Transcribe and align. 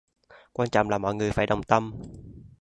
Quan 0.53 0.69
trọng 0.69 0.89
là 0.89 0.97
mọi 0.97 1.15
người 1.15 1.31
phải 1.31 1.47
đồng 1.47 1.63
tâm 1.63 1.91